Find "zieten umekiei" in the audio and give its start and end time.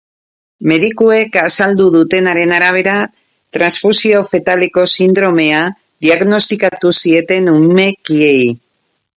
7.03-8.45